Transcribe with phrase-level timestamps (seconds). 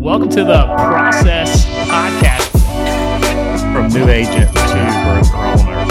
[0.00, 2.50] Welcome to the Process Podcast
[3.70, 4.54] from new agent to
[5.04, 5.84] broker owner.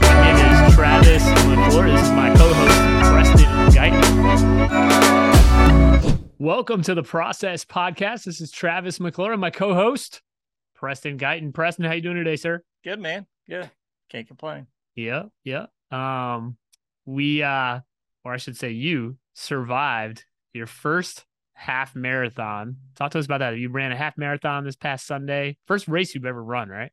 [0.00, 1.88] My name is Travis McClure.
[1.90, 2.80] This is my co-host
[3.12, 4.00] Preston Guyton.
[6.38, 8.24] Welcome to the Process Podcast.
[8.24, 10.22] This is Travis McClure and my co-host
[10.74, 11.52] Preston Guyton.
[11.52, 12.64] Preston, how you doing today, sir?
[12.82, 13.26] Good man.
[13.46, 13.70] Good.
[14.08, 14.68] Can't complain.
[14.94, 15.66] Yeah, yeah.
[15.90, 16.56] Um,
[17.04, 17.80] we uh,
[18.24, 20.24] or I should say, you survived
[20.54, 21.26] your first
[21.60, 22.76] half marathon.
[22.96, 23.58] Talk to us about that.
[23.58, 25.58] You ran a half marathon this past Sunday.
[25.66, 26.90] First race you've ever run, right?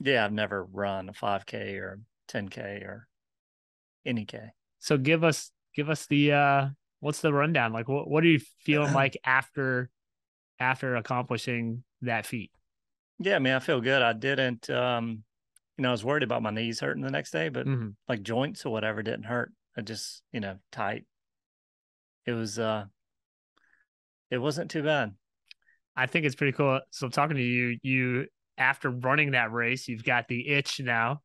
[0.00, 3.08] Yeah, I've never run a 5K or 10K or
[4.06, 4.52] any K.
[4.78, 6.68] So give us give us the uh
[7.00, 7.72] what's the rundown?
[7.72, 9.90] Like what what are you feeling like after
[10.58, 12.50] after accomplishing that feat?
[13.18, 14.00] Yeah, I mean, I feel good.
[14.02, 15.24] I didn't um
[15.76, 17.90] you know, I was worried about my knees hurting the next day, but Mm-hmm.
[18.08, 19.52] like joints or whatever didn't hurt.
[19.76, 21.04] I just, you know, tight.
[22.24, 22.86] It was uh
[24.30, 25.14] it wasn't too bad.
[25.96, 26.80] I think it's pretty cool.
[26.90, 28.26] So talking to you, you
[28.58, 31.22] after running that race, you've got the itch now.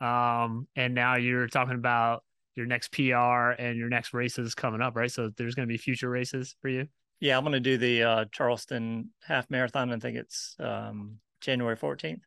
[0.00, 2.22] Um, and now you're talking about
[2.54, 5.10] your next PR and your next races coming up, right?
[5.10, 6.86] So there's going to be future races for you.
[7.20, 9.92] Yeah, I'm going to do the uh, Charleston half marathon.
[9.92, 12.20] I think it's um, January 14th.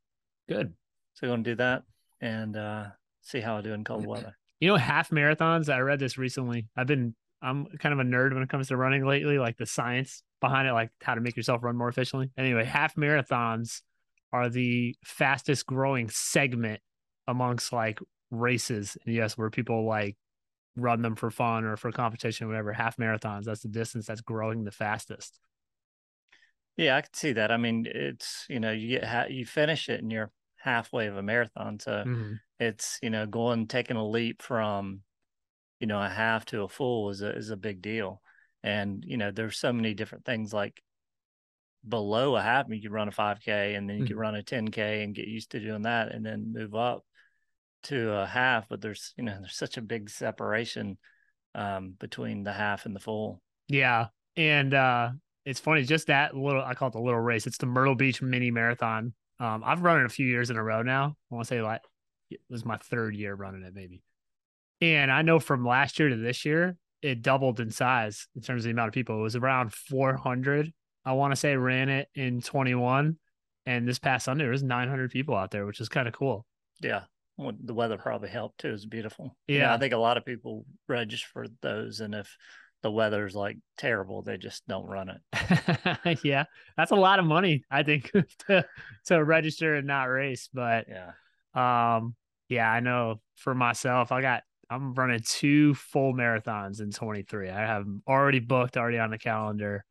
[0.48, 0.74] Good.
[1.14, 1.84] So I'm going to do that
[2.22, 2.86] and uh,
[3.22, 4.36] see how I do in cold weather.
[4.60, 5.70] You know, half marathons.
[5.70, 6.68] I read this recently.
[6.76, 9.66] I've been, I'm kind of a nerd when it comes to running lately, like the
[9.66, 12.32] science behind it, like how to make yourself run more efficiently.
[12.38, 13.82] Anyway, half marathons
[14.32, 16.82] are the fastest growing segment
[17.28, 18.00] amongst like
[18.32, 20.18] races in the US where people like
[20.76, 22.74] run them for fun or for competition, or whatever.
[22.74, 25.40] Half marathons, that's the distance that's growing the fastest.
[26.78, 27.52] Yeah, I can see that.
[27.52, 31.18] I mean, it's you know, you get ha- you finish it and you're halfway of
[31.18, 32.40] a marathon, so Mhm.
[32.60, 35.02] it's you know going taking a leap from
[35.80, 38.22] you know a half to a full is a is a big deal,
[38.64, 40.82] and you know there's so many different things like
[41.88, 45.02] below a half you could run a 5k and then you could run a 10k
[45.02, 47.06] and get used to doing that and then move up
[47.84, 50.98] to a half but there's you know there's such a big separation
[51.56, 54.08] um between the half and the full Yeah.
[54.36, 55.12] And uh
[55.46, 57.48] it's funny, just that little I call it the little race.
[57.48, 59.14] It's the Myrtle Beach mini marathon.
[59.40, 61.16] Um, I've run it a few years in a row now.
[61.32, 61.82] I want to say like
[62.30, 64.04] it was my third year running it, maybe.
[64.82, 68.62] And I know from last year to this year, it doubled in size in terms
[68.62, 69.20] of the amount of people.
[69.20, 70.72] It was around 400.
[71.06, 73.18] I want to say ran it in 21.
[73.66, 76.46] And this past Sunday, there was 900 people out there, which is kind of cool.
[76.82, 77.02] yeah
[77.38, 79.74] well, the weather probably helped too it's beautiful know, Yeah.
[79.74, 82.36] i think a lot of people register for those and if
[82.84, 86.44] the weather's like terrible they just don't run it yeah,
[86.76, 88.12] that's a lot of money, I think,
[88.48, 88.66] to,
[89.06, 90.50] to register and not race.
[90.54, 91.12] But yeah
[91.54, 92.16] Um,
[92.50, 97.50] yeah, I know for myself, I got I'm running two full marathons in 23.
[97.50, 99.84] I have already booked, already on the calendar.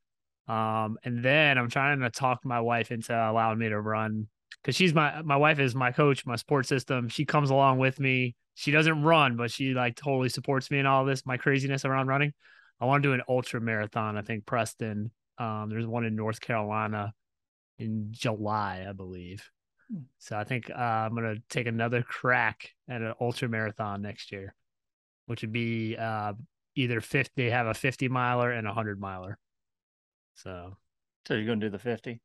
[0.46, 4.28] Um, and then I'm trying to talk my wife into allowing me to run
[4.62, 7.08] because she's my my wife is my coach, my support system.
[7.08, 8.34] She comes along with me.
[8.54, 12.08] She doesn't run, but she like totally supports me in all this, my craziness around
[12.08, 12.32] running.
[12.80, 14.16] I want to do an ultra marathon.
[14.16, 15.10] I think Preston.
[15.38, 17.12] Um, there's one in North Carolina
[17.78, 19.48] in July, I believe.
[20.18, 24.54] So I think uh, I'm gonna take another crack at an ultra marathon next year,
[25.28, 26.32] which would be uh,
[26.74, 27.30] either 50.
[27.36, 29.38] They have a 50 miler and a 100 miler.
[30.34, 30.76] So
[31.26, 32.20] so you're gonna do the 50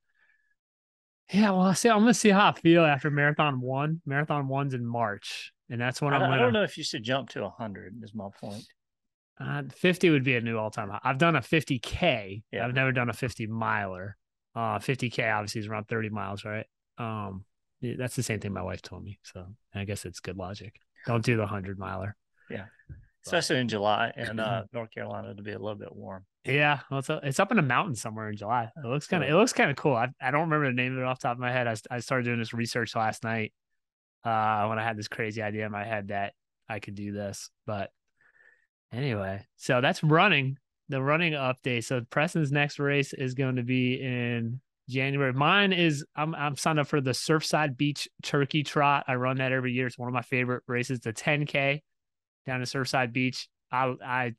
[1.31, 1.89] yeah, well, I see.
[1.89, 4.01] I'm gonna see how I feel after marathon one.
[4.05, 7.03] Marathon one's in March, and that's when I I'm I don't know if you should
[7.03, 8.65] jump to 100 is my point
[9.39, 10.99] Uh, 50 would be a new all time high.
[11.03, 12.43] I've done a 50K.
[12.51, 12.65] Yeah.
[12.65, 14.17] I've never done a 50 miler.
[14.55, 16.65] Uh, 50K obviously is around 30 miles, right?
[16.97, 17.45] Um,
[17.81, 19.17] that's the same thing my wife told me.
[19.23, 20.75] So I guess it's good logic.
[21.07, 22.15] Don't do the 100 miler.
[23.25, 26.99] Especially in july in uh north carolina to be a little bit warm Yeah, well,
[26.99, 28.69] it's, it's up in a mountain somewhere in July.
[28.75, 29.95] It looks kind of it looks kind of cool.
[29.95, 31.67] I, I don't remember the name of it off the top of my head.
[31.67, 33.53] I, I started doing this research last night
[34.25, 36.33] uh, when I had this crazy idea in my head that
[36.67, 37.49] I could do this.
[37.65, 37.91] But
[38.91, 40.57] anyway, so that's running
[40.89, 41.85] the running update.
[41.85, 45.31] So Preston's next race is going to be in January.
[45.31, 49.05] Mine is I'm I'm signed up for the Surfside Beach Turkey Trot.
[49.07, 49.87] I run that every year.
[49.87, 50.99] It's one of my favorite races.
[50.99, 51.81] The 10K
[52.45, 53.47] down to Surfside Beach.
[53.71, 54.35] I I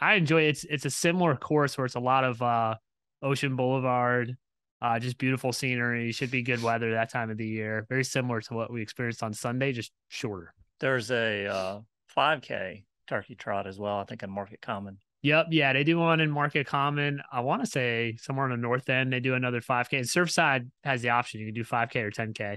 [0.00, 0.48] I enjoy it.
[0.50, 2.76] It's it's a similar course where it's a lot of uh
[3.22, 4.36] Ocean Boulevard,
[4.80, 6.12] uh just beautiful scenery.
[6.12, 7.86] Should be good weather that time of the year.
[7.88, 10.54] Very similar to what we experienced on Sunday, just shorter.
[10.80, 11.80] there's a uh
[12.16, 16.20] 5k turkey trot as well i think in market common Yep, yeah, they do one
[16.20, 17.20] in Market Common.
[17.32, 19.94] I want to say somewhere on the north end they do another 5K.
[19.94, 22.52] And Surfside has the option you can do 5K or 10K.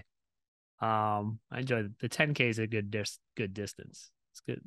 [0.79, 4.11] Um, I enjoy the 10K is a good dis- good distance.
[4.31, 4.61] It's good.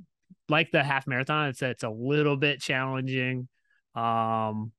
[0.49, 3.49] Like the half marathon, it's it's a little bit challenging.
[3.95, 4.73] Um,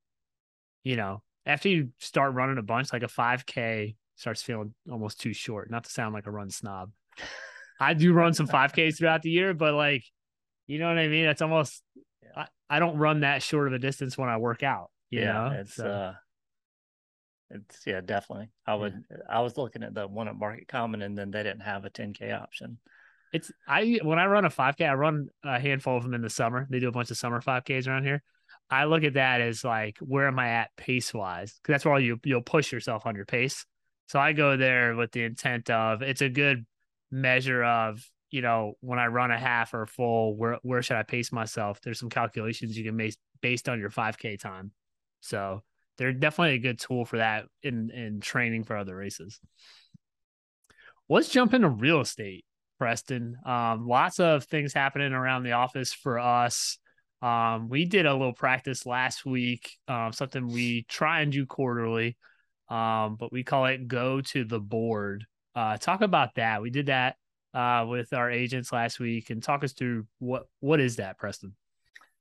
[0.84, 5.34] you know, after you start running a bunch, like a 5K starts feeling almost too
[5.34, 5.70] short.
[5.70, 6.92] Not to sound like a run snob.
[7.80, 10.04] I do run some 5Ks throughout the year, but like,
[10.68, 11.26] you know what I mean?
[11.26, 11.84] It's almost,
[12.36, 14.92] I, I don't run that short of a distance when I work out.
[15.10, 15.58] You yeah, know?
[15.60, 15.88] it's, so.
[15.88, 16.14] uh,
[17.52, 18.50] it's yeah, definitely.
[18.66, 19.04] I would.
[19.10, 19.18] Yeah.
[19.30, 21.90] I was looking at the one at Market Common, and then they didn't have a
[21.90, 22.80] 10k option.
[23.36, 26.30] It's I when I run a 5k, I run a handful of them in the
[26.30, 26.68] summer.
[26.70, 28.24] They do a bunch of summer 5ks around here.
[28.70, 31.54] I look at that as like where am I at pace wise?
[31.54, 33.66] Because that's where you you'll push yourself on your pace.
[34.08, 36.66] So I go there with the intent of it's a good
[37.12, 38.02] measure of
[38.32, 41.32] you know when I run a half or a full, where where should I pace
[41.32, 41.82] myself?
[41.82, 44.72] There's some calculations you can make based on your 5k time.
[45.20, 45.62] So
[45.98, 49.40] they're definitely a good tool for that in in training for other races.
[51.08, 52.46] Let's jump into real estate,
[52.78, 53.38] Preston.
[53.46, 56.78] Um, lots of things happening around the office for us.
[57.22, 62.18] Um, we did a little practice last week, um, something we try and do quarterly,
[62.70, 65.26] um, but we call it go to the board.
[65.56, 66.62] Uh, talk about that.
[66.62, 67.16] We did that
[67.54, 71.56] uh, with our agents last week, and talk us through what what is that, Preston?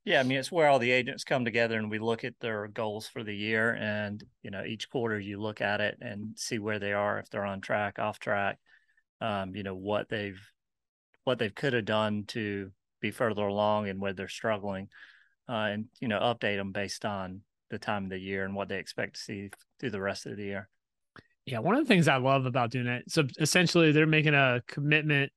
[0.05, 2.67] Yeah, I mean it's where all the agents come together and we look at their
[2.67, 6.57] goals for the year, and you know each quarter you look at it and see
[6.57, 8.59] where they are, if they're on track, off track,
[9.21, 10.39] um, you know what they've
[11.23, 12.71] what they've could have done to
[13.01, 14.89] be further along and where they're struggling,
[15.49, 18.69] uh, and you know update them based on the time of the year and what
[18.69, 20.69] they expect to see through the rest of the year.
[21.45, 24.61] Yeah, one of the things I love about doing it, so essentially they're making a
[24.67, 25.31] commitment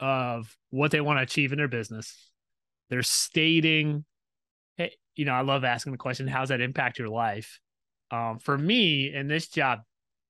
[0.00, 2.30] of what they want to achieve in their business.
[2.90, 4.04] They're stating
[4.76, 7.60] hey, you know, I love asking the question, how's that impact your life?
[8.10, 9.80] Um, for me in this job,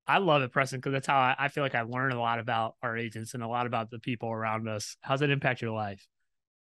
[0.06, 2.40] I love it, Preston, because that's how I, I, feel like I learn a lot
[2.40, 4.96] about our agents and a lot about the people around us.
[5.00, 6.06] How's that impact your life?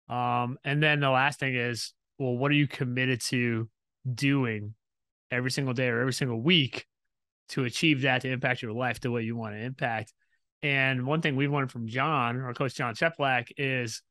[0.09, 3.69] Um, and then the last thing is, well, what are you committed to
[4.13, 4.75] doing
[5.31, 6.87] every single day or every single week
[7.51, 10.13] to achieve that to impact your life the way you want to impact?
[10.63, 14.03] And one thing we've learned from John, our coach John Cheplak, is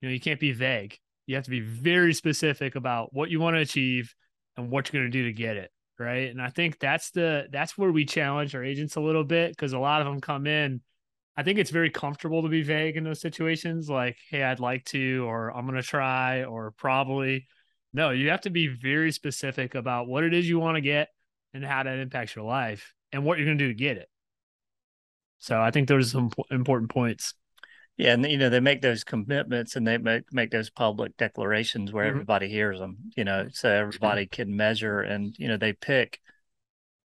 [0.00, 0.98] you know, you can't be vague.
[1.26, 4.14] You have to be very specific about what you want to achieve
[4.56, 5.70] and what you're going to do to get it.
[5.98, 6.30] Right.
[6.30, 9.72] And I think that's the that's where we challenge our agents a little bit because
[9.72, 10.80] a lot of them come in.
[11.36, 14.84] I think it's very comfortable to be vague in those situations, like, hey, I'd like
[14.86, 17.46] to, or I'm gonna try, or probably.
[17.92, 21.08] No, you have to be very specific about what it is you want to get
[21.54, 24.08] and how that impacts your life and what you're gonna do to get it.
[25.38, 27.34] So I think those are some important points.
[27.98, 31.92] Yeah, and you know they make those commitments and they make make those public declarations
[31.92, 32.14] where mm-hmm.
[32.14, 32.96] everybody hears them.
[33.16, 36.20] You know, so everybody can measure and you know they pick,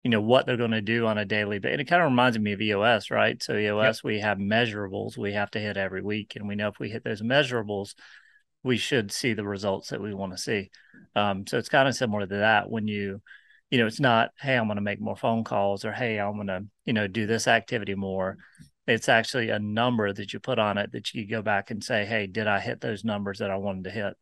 [0.04, 1.74] you know, what they're going to do on a daily basis.
[1.74, 3.42] And it kind of reminds me of EOS, right?
[3.42, 4.04] So EOS, yep.
[4.04, 7.06] we have measurables we have to hit every week, and we know if we hit
[7.06, 7.96] those measurables,
[8.62, 10.72] we should see the results that we want to see.
[11.16, 13.22] Um, so it's kind of similar to that when you
[13.70, 16.36] you know, it's not, hey, I'm going to make more phone calls or hey, I'm
[16.36, 18.38] going to, you know, do this activity more
[18.88, 22.06] it's actually a number that you put on it that you go back and say,
[22.06, 24.14] hey, did I hit those numbers that I wanted to hit?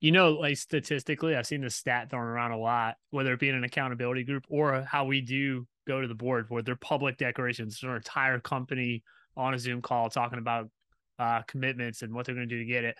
[0.00, 3.48] You know, like statistically, I've seen the stat thrown around a lot, whether it be
[3.48, 7.16] in an accountability group or how we do go to the board where they're public
[7.16, 9.02] declarations, our entire company
[9.36, 10.68] on a Zoom call talking about
[11.18, 12.96] uh, commitments and what they're going to do to get it.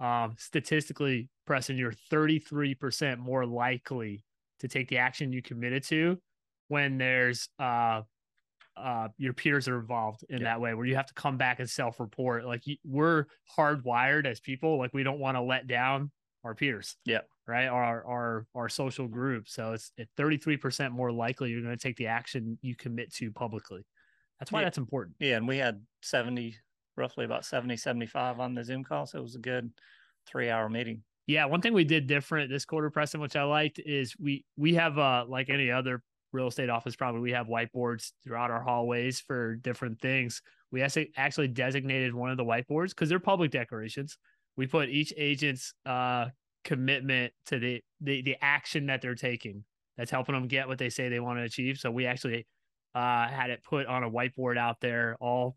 [0.00, 4.24] Um, statistically, Preston, you're 33% more likely
[4.60, 6.18] to take the action you committed to
[6.68, 8.02] when there's uh,
[8.76, 10.44] uh, your peers are involved in yeah.
[10.44, 13.26] that way where you have to come back and self-report like we're
[13.56, 16.10] hardwired as people like we don't want to let down
[16.44, 17.20] our peers yeah.
[17.46, 17.66] right?
[17.66, 22.08] Our our our social group so it's 33% more likely you're going to take the
[22.08, 23.86] action you commit to publicly.
[24.38, 24.64] That's why yeah.
[24.64, 25.16] that's important.
[25.20, 26.56] Yeah and we had 70
[26.96, 29.70] roughly about 70 75 on the zoom call so it was a good
[30.26, 31.02] three hour meeting.
[31.26, 34.74] Yeah one thing we did different this quarter preston which i liked is we we
[34.74, 36.02] have uh like any other
[36.34, 40.42] real estate office probably we have whiteboards throughout our hallways for different things.
[40.72, 44.18] We actually designated one of the whiteboards because they're public declarations.
[44.56, 46.26] We put each agent's uh,
[46.64, 49.64] commitment to the, the the action that they're taking
[49.96, 51.78] that's helping them get what they say they want to achieve.
[51.78, 52.46] So we actually
[52.94, 55.16] uh, had it put on a whiteboard out there.
[55.20, 55.56] All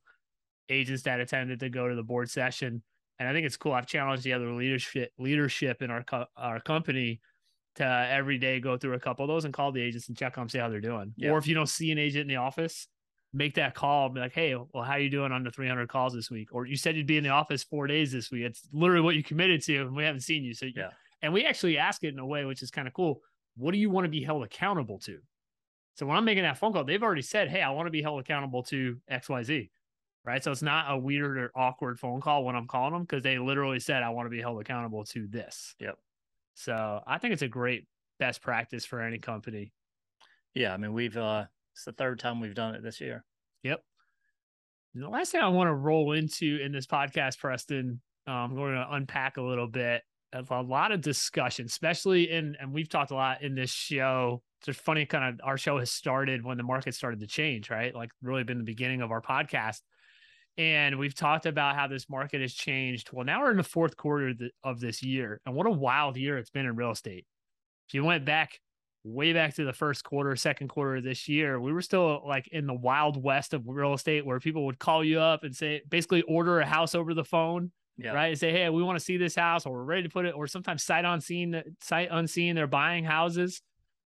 [0.70, 2.84] agents that attended to go to the board session,
[3.18, 3.74] and I think it's cool.
[3.74, 7.20] I've challenged the other leadership leadership in our co- our company
[7.78, 10.38] to every day go through a couple of those and call the agents and check
[10.38, 11.14] on them, see how they're doing.
[11.16, 11.32] Yeah.
[11.32, 12.88] Or if you don't see an agent in the office,
[13.34, 14.06] make that call.
[14.06, 16.50] And be like, hey, well, how are you doing on the 300 calls this week?
[16.52, 18.44] Or you said you'd be in the office four days this week.
[18.44, 20.54] It's literally what you committed to, and we haven't seen you.
[20.54, 20.90] So yeah.
[21.22, 23.22] And we actually ask it in a way which is kind of cool.
[23.56, 25.18] What do you want to be held accountable to?
[25.96, 28.04] So when I'm making that phone call, they've already said, hey, I want to be
[28.04, 29.72] held accountable to X, Y, Z.
[30.24, 30.44] Right.
[30.44, 33.40] So it's not a weird or awkward phone call when I'm calling them because they
[33.40, 35.74] literally said, I want to be held accountable to this.
[35.80, 35.98] Yep.
[36.58, 37.86] So I think it's a great
[38.20, 39.72] best practice for any company.
[40.56, 43.24] Yeah, I mean we've uh it's the third time we've done it this year.
[43.62, 43.82] Yep.
[44.96, 48.74] And the last thing I want to roll into in this podcast, Preston, um, we're
[48.74, 50.02] going to unpack a little bit
[50.34, 54.42] of a lot of discussion, especially in, and we've talked a lot in this show.
[54.60, 57.70] It's just funny, kind of our show has started when the market started to change,
[57.70, 57.94] right?
[57.94, 59.82] Like really been the beginning of our podcast.
[60.58, 63.10] And we've talked about how this market has changed.
[63.14, 64.34] Well, now we're in the fourth quarter
[64.64, 65.40] of this year.
[65.46, 67.26] And what a wild year it's been in real estate.
[67.88, 68.60] If you went back
[69.04, 72.48] way back to the first quarter, second quarter of this year, we were still like
[72.48, 75.82] in the wild west of real estate where people would call you up and say,
[75.88, 77.72] basically order a house over the phone.
[78.00, 78.14] Yeah.
[78.14, 78.28] Right.
[78.28, 80.36] And say, hey, we want to see this house or we're ready to put it,
[80.36, 83.62] or sometimes sight unseen, sight unseen, they're buying houses.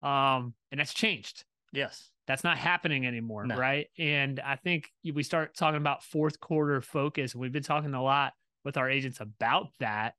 [0.03, 1.45] Um, and that's changed.
[1.71, 2.09] Yes.
[2.27, 3.45] That's not happening anymore.
[3.45, 3.55] No.
[3.55, 3.87] Right.
[3.97, 7.33] And I think we start talking about fourth quarter focus.
[7.33, 8.33] We've been talking a lot
[8.65, 10.15] with our agents about that.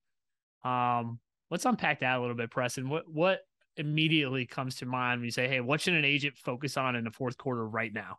[0.64, 2.88] Um, let's unpack that a little bit, Preston.
[2.88, 3.40] What what
[3.76, 7.04] immediately comes to mind when you say, "Hey, what should an agent focus on in
[7.04, 8.18] the fourth quarter right now?"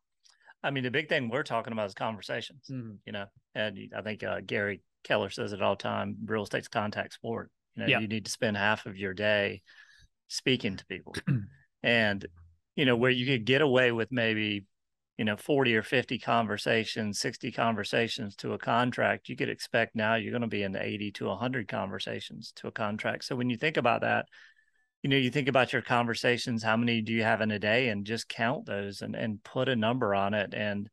[0.63, 2.67] I mean, the big thing we're talking about is conversations.
[2.71, 2.95] Mm-hmm.
[3.05, 6.67] You know, and I think uh, Gary Keller says it all the time: real estate's
[6.67, 7.49] contact sport.
[7.75, 9.61] You know, you need to spend half of your day
[10.27, 11.15] speaking to people,
[11.83, 12.25] and
[12.75, 14.65] you know where you could get away with maybe
[15.17, 20.15] you know 40 or 50 conversations 60 conversations to a contract you could expect now
[20.15, 23.25] you're going to be in the 80 to 100 conversations to a contract.
[23.25, 24.25] So when you think about that
[25.03, 27.89] you know you think about your conversations how many do you have in a day
[27.89, 30.89] and just count those and and put a number on it and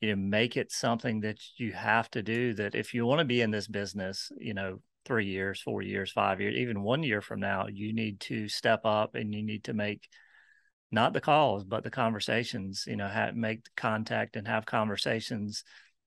[0.00, 3.24] you know make it something that you have to do that if you want to
[3.24, 7.22] be in this business you know three years four years five years even one year
[7.22, 10.08] from now you need to step up and you need to make
[10.90, 15.64] not the calls but the conversations you know have, make contact and have conversations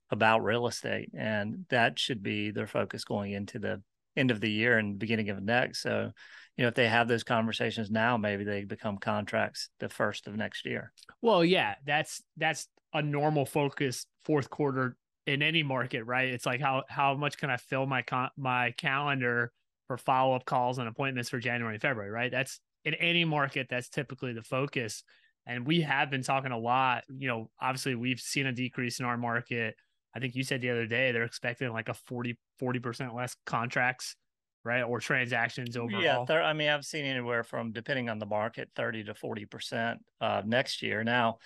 [0.09, 3.81] about real estate and that should be their focus going into the
[4.17, 6.11] end of the year and beginning of next so
[6.57, 10.35] you know, if they have those conversations now, maybe they become contracts the first of
[10.35, 10.91] next year.
[11.21, 14.95] Well, yeah, that's that's a normal focus fourth quarter
[15.25, 16.29] in any market, right?
[16.29, 19.51] It's like how how much can I fill my con- my calendar
[19.88, 22.31] for follow up calls and appointments for January and February, right?
[22.31, 25.03] That's in any market that's typically the focus.
[25.45, 29.05] And we have been talking a lot, you know, obviously we've seen a decrease in
[29.05, 29.75] our market.
[30.15, 34.15] I think you said the other day they're expecting like a 40 40% less contracts
[34.63, 34.83] right?
[34.83, 36.01] Or transactions overall.
[36.01, 39.45] Yeah, th- I mean, I've seen anywhere from depending on the market, thirty to forty
[39.45, 41.03] percent uh, next year.
[41.03, 41.38] Now,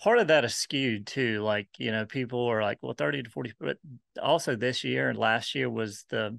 [0.00, 1.42] part of that is skewed too.
[1.42, 3.78] Like you know, people are like, well, thirty to forty, but
[4.22, 6.38] also this year and last year was the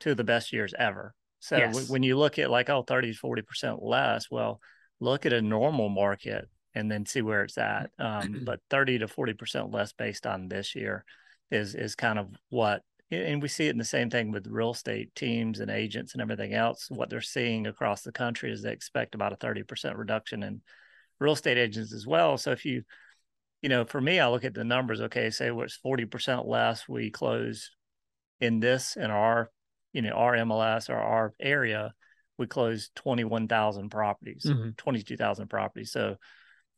[0.00, 1.14] two of the best years ever.
[1.42, 1.74] So yes.
[1.74, 4.60] w- when you look at like, oh, 30 to 40% less, well,
[5.00, 7.90] look at a normal market and then see where it's at.
[7.98, 11.04] Um, but 30 to 40% less based on this year
[11.50, 12.80] is is kind of what
[13.10, 16.22] and we see it in the same thing with real estate teams and agents and
[16.22, 16.86] everything else.
[16.88, 20.62] What they're seeing across the country is they expect about a 30% reduction in
[21.18, 22.38] real estate agents as well.
[22.38, 22.84] So if you,
[23.60, 27.10] you know, for me, I look at the numbers, okay, say what's 40% less we
[27.10, 27.70] close
[28.40, 29.50] in this in our,
[29.92, 31.92] you know, our MLS or our area,
[32.38, 34.70] we close 21,000 properties, mm-hmm.
[34.76, 35.92] 22,000 properties.
[35.92, 36.16] So,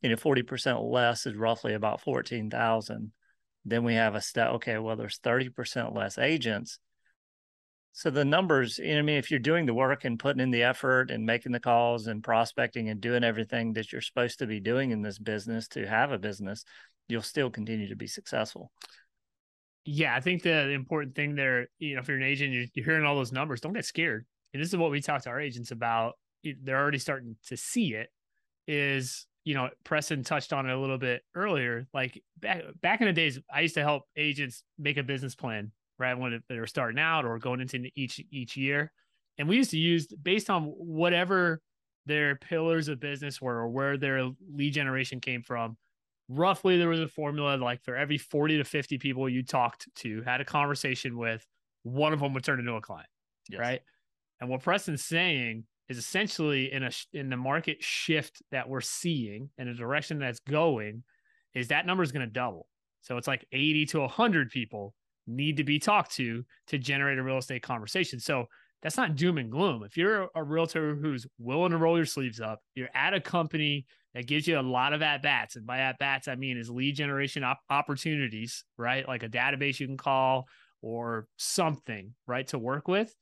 [0.01, 3.11] you know, 40% less is roughly about 14,000
[3.65, 6.79] then we have a step, okay, well, there's 30% less agents.
[7.93, 10.51] So the numbers, you know, I mean, if you're doing the work and putting in
[10.51, 14.47] the effort and making the calls and prospecting and doing everything that you're supposed to
[14.47, 16.63] be doing in this business to have a business,
[17.07, 18.71] you'll still continue to be successful.
[19.85, 22.85] Yeah, I think the important thing there, you know, if you're an agent, you're, you're
[22.85, 24.25] hearing all those numbers, don't get scared.
[24.53, 26.13] And this is what we talk to our agents about.
[26.43, 28.09] They're already starting to see it.
[28.67, 31.87] Is you know, Preston touched on it a little bit earlier.
[31.93, 35.71] Like back back in the days, I used to help agents make a business plan,
[35.99, 36.17] right?
[36.17, 38.91] When they were starting out or going into each each year.
[39.37, 41.61] And we used to use based on whatever
[42.07, 45.77] their pillars of business were or where their lead generation came from.
[46.27, 50.21] Roughly there was a formula like for every 40 to 50 people you talked to,
[50.23, 51.45] had a conversation with,
[51.83, 53.07] one of them would turn into a client.
[53.49, 53.59] Yes.
[53.59, 53.81] Right.
[54.41, 59.49] And what Preston's saying is essentially in a in the market shift that we're seeing
[59.57, 61.03] and the direction that's going
[61.53, 62.67] is that number is going to double.
[63.01, 64.95] So it's like 80 to 100 people
[65.27, 68.19] need to be talked to to generate a real estate conversation.
[68.19, 68.47] So
[68.81, 69.83] that's not doom and gloom.
[69.83, 73.85] If you're a realtor who's willing to roll your sleeves up, you're at a company
[74.15, 76.71] that gives you a lot of at bats, and by at bats I mean is
[76.71, 79.07] lead generation op- opportunities, right?
[79.07, 80.47] Like a database you can call
[80.81, 83.15] or something, right, to work with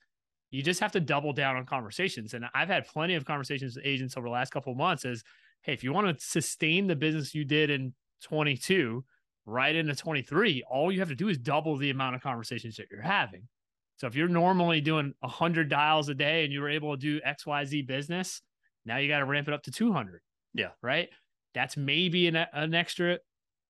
[0.53, 2.35] you just have to double down on conversations.
[2.35, 5.23] And I've had plenty of conversations with agents over the last couple of months is,
[5.63, 9.03] hey, if you want to sustain the business you did in 22
[9.47, 12.85] right into 23, all you have to do is double the amount of conversations that
[12.91, 13.47] you're having.
[13.95, 17.19] So if you're normally doing 100 dials a day and you were able to do
[17.21, 18.39] XYZ business,
[18.85, 20.21] now you got to ramp it up to 200.
[20.53, 20.69] Yeah.
[20.81, 21.09] Right.
[21.53, 23.19] That's maybe an, an extra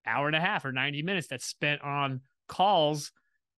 [0.05, 3.11] hour and a half or 90 minutes that's spent on calls.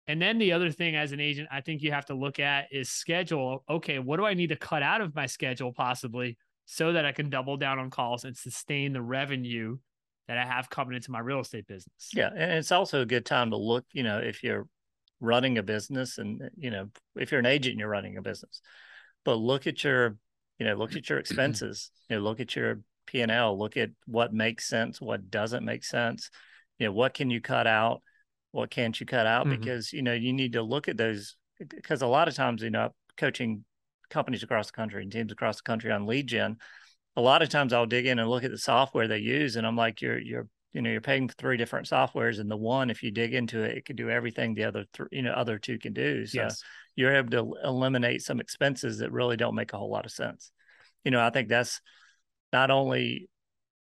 [0.08, 2.68] And then the other thing as an agent, I think you have to look at
[2.72, 3.64] is schedule.
[3.70, 7.12] Okay, what do I need to cut out of my schedule possibly so that I
[7.12, 9.78] can double down on calls and sustain the revenue
[10.28, 12.10] that I have coming into my real estate business?
[12.14, 12.30] Yeah.
[12.36, 14.68] And it's also a good time to look, you know, if you're
[15.22, 18.62] running a business and, you know, if you're an agent and you're running a business,
[19.24, 20.18] but look at your,
[20.60, 23.78] you know, look at your expenses, you know, look at your P and L, look
[23.78, 26.30] at what makes sense, what doesn't make sense,
[26.80, 28.02] you know, what can you cut out,
[28.52, 29.60] what can't you cut out, Mhm.
[29.60, 31.36] because you know you need to look at those
[31.70, 33.64] because a lot of times you know coaching
[34.10, 36.58] companies across the country and teams across the country on lead gen,
[37.16, 39.66] a lot of times I'll dig in and look at the software they use, and
[39.66, 42.90] I'm like, you're you're you know you're paying for three different softwares, and the one
[42.90, 45.60] if you dig into it, it could do everything the other three you know other
[45.60, 46.26] two can do.
[46.26, 46.64] So Yes.
[46.96, 50.52] you're able to eliminate some expenses that really don't make a whole lot of sense.
[51.04, 51.82] You know, I think that's
[52.54, 53.30] not only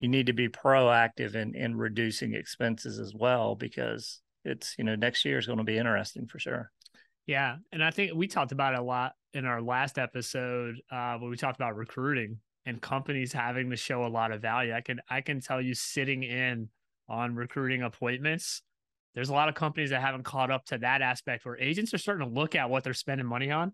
[0.01, 4.95] you need to be proactive in in reducing expenses as well because it's you know
[4.95, 6.71] next year is going to be interesting for sure.
[7.25, 7.57] Yeah.
[7.71, 11.29] And I think we talked about it a lot in our last episode uh, when
[11.29, 14.73] we talked about recruiting and companies having to show a lot of value.
[14.73, 16.69] I can I can tell you sitting in
[17.07, 18.61] on recruiting appointments,
[19.15, 21.97] there's a lot of companies that haven't caught up to that aspect where agents are
[21.97, 23.73] starting to look at what they're spending money on,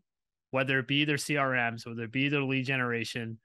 [0.52, 3.40] whether it be their CRMs, whether it be their lead generation,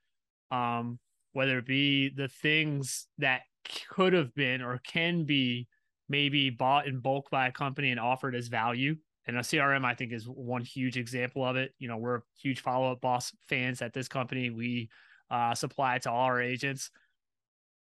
[0.50, 0.99] um,
[1.35, 3.43] whether it be the things that
[3.91, 5.69] could have been or can be
[6.09, 8.97] maybe bought in bulk by a company and offered as value.
[9.26, 11.75] And a CRM, I think, is one huge example of it.
[11.79, 14.50] You know, we're huge follow up boss fans at this company.
[14.50, 14.91] We
[15.31, 16.91] uh, supply it to all our agents.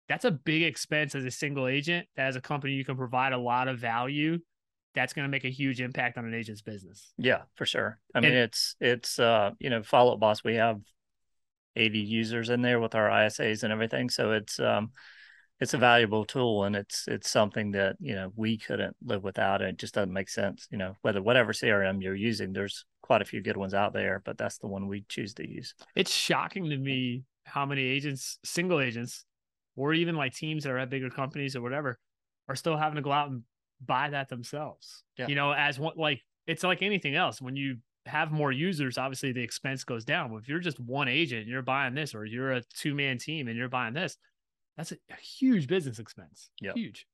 [0.09, 2.09] That's a big expense as a single agent.
[2.17, 4.38] That as a company, you can provide a lot of value.
[4.95, 7.12] That's going to make a huge impact on an agent's business.
[7.19, 8.00] Yeah, for sure.
[8.14, 10.43] I mean, And- it's it's uh you know follow up boss.
[10.43, 10.81] We have
[11.78, 14.90] 80 users in there with our ISAs and everything, so it's um
[15.61, 19.62] it's a valuable tool and it's it's something that you know we couldn't live without.
[19.62, 20.69] It just doesn't make sense.
[20.71, 24.23] You know, whether whatever CRM you're using, there's quite a few good ones out there,
[24.25, 25.75] but that's the one we choose to use.
[25.97, 29.25] It's shocking to me how many agents, single agents,
[29.76, 31.99] or even like teams that are at bigger companies or whatever,
[32.49, 33.43] are still having to go out and
[33.84, 35.02] buy that themselves.
[35.17, 35.26] Yeah.
[35.28, 37.41] You know, as one like it's like anything else.
[37.41, 40.30] When you have more users, obviously the expense goes down.
[40.30, 43.18] But If you're just one agent, and you're buying this, or you're a two man
[43.18, 44.16] team and you're buying this,
[44.76, 46.50] that's a, a huge business expense.
[46.60, 46.73] Yeah.
[46.75, 47.06] Huge.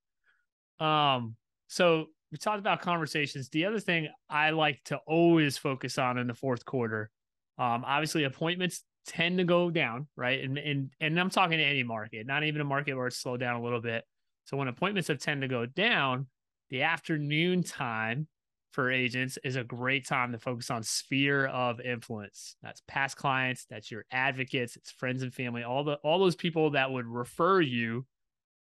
[0.81, 1.37] Um,
[1.69, 3.49] so we talked about conversations.
[3.49, 7.11] The other thing I like to always focus on in the fourth quarter,
[7.59, 10.43] um, obviously appointments tend to go down, right?
[10.43, 13.41] And and and I'm talking to any market, not even a market where it's slowed
[13.41, 14.05] down a little bit.
[14.45, 16.27] So when appointments have tend to go down,
[16.71, 18.27] the afternoon time
[18.75, 22.57] for agents is a great time to focus on sphere of influence.
[22.63, 26.71] That's past clients, that's your advocates, it's friends and family, all the all those people
[26.71, 28.05] that would refer you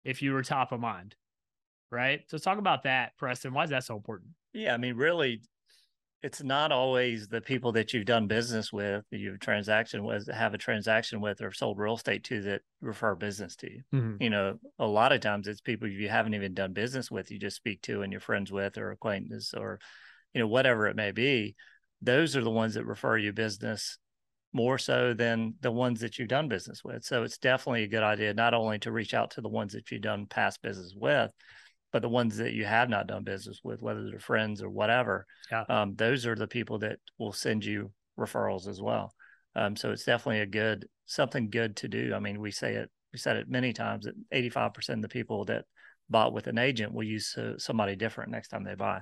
[0.04, 1.14] if you were top of mind.
[1.90, 2.22] Right?
[2.28, 3.54] So talk about that, Preston.
[3.54, 4.30] Why is that so important?
[4.52, 5.42] Yeah, I mean, really,
[6.22, 10.58] it's not always the people that you've done business with, you've transaction with, have a
[10.58, 13.82] transaction with, or sold real estate to that refer business to you.
[13.92, 14.22] Mm-hmm.
[14.22, 17.40] You know, a lot of times it's people you haven't even done business with, you
[17.40, 19.80] just speak to and you're friends with, or acquaintances, or
[20.32, 21.56] you know, whatever it may be.
[22.00, 23.98] Those are the ones that refer you business
[24.52, 27.04] more so than the ones that you've done business with.
[27.04, 29.90] So it's definitely a good idea not only to reach out to the ones that
[29.90, 31.32] you've done past business with,
[31.92, 35.26] but the ones that you have not done business with, whether they're friends or whatever,
[35.50, 35.64] Yeah.
[35.68, 39.14] um, those are the people that will send you referrals as well.
[39.54, 42.14] Um, so it's definitely a good something good to do.
[42.14, 45.44] I mean, we say it, we said it many times that 85% of the people
[45.46, 45.66] that
[46.08, 49.00] bought with an agent will use uh, somebody different next time they buy.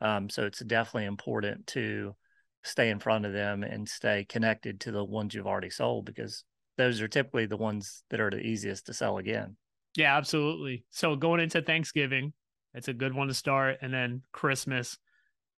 [0.00, 2.16] Um, so it's definitely important to
[2.64, 6.44] stay in front of them and stay connected to the ones you've already sold because
[6.78, 9.56] those are typically the ones that are the easiest to sell again.
[9.96, 10.84] Yeah, absolutely.
[10.90, 12.32] So going into Thanksgiving,
[12.74, 14.94] it's a good one to start, and then Christmas.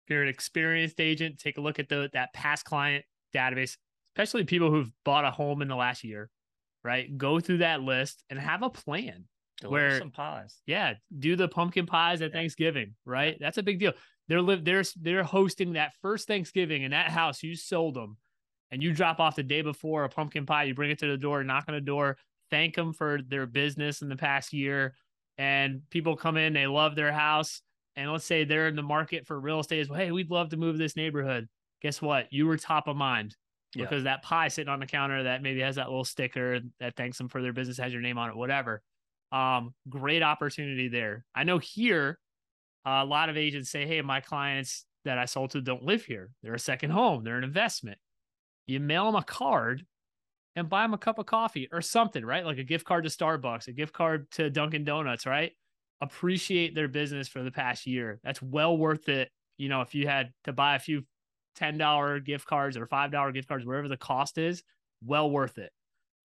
[0.06, 3.78] If you're an experienced agent, take a look at the that past client database,
[4.16, 6.30] especially people who've bought a home in the last year.
[6.84, 9.26] Right, go through that list and have a plan.
[9.62, 10.62] Deliver Where- some pies.
[10.66, 12.38] Yeah, do the pumpkin pies at Yeah.
[12.38, 12.96] Thanksgiving.
[13.06, 13.94] Right, that's a big deal.
[14.28, 18.18] They're live they're they're hosting that first Thanksgiving in that house you sold them,
[18.72, 20.64] and you drop off the day before a pumpkin pie.
[20.64, 22.18] You bring it to the door, knock on the door,
[22.54, 24.94] thank them for their business in the past year,
[25.40, 27.64] and people come in, they love their house,
[27.96, 29.80] and let's say they're in the market for real estate.
[29.80, 31.50] As well, hey, we'd love to move this neighborhood.
[31.82, 32.28] Guess what?
[32.32, 33.36] You were top of mind
[33.76, 33.86] Yeah.
[33.86, 37.18] because that pie sitting on the counter that maybe has that little sticker that thanks
[37.18, 38.84] them for their business, has your name on it, whatever.
[39.32, 41.26] Um, great opportunity there.
[41.34, 42.20] I know here,
[42.86, 46.30] a lot of agents say, Hey, my clients that I sold to don't live here.
[46.44, 47.98] They're a second home, they're an investment.
[48.68, 49.86] You mail them a card
[50.56, 52.46] and buy them a cup of coffee or something, right?
[52.46, 55.52] Like a gift card to Starbucks, a gift card to Dunkin' Donuts, right?
[56.02, 58.20] Appreciate their business for the past year.
[58.24, 59.30] That's well worth it.
[59.58, 61.04] You know, if you had to buy a few
[61.60, 64.64] $10 gift cards or $5 gift cards, wherever the cost is,
[65.04, 65.72] well worth it.